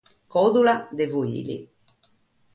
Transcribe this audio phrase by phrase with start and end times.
[0.33, 1.57] Còdula de Fùili.